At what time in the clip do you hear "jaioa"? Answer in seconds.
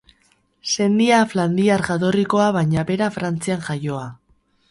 3.69-4.09